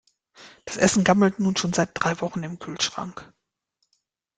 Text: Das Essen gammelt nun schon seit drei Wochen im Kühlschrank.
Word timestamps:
Das 0.65 0.77
Essen 0.77 1.03
gammelt 1.03 1.39
nun 1.39 1.55
schon 1.55 1.73
seit 1.73 1.91
drei 1.93 2.21
Wochen 2.21 2.41
im 2.41 2.57
Kühlschrank. 2.57 3.31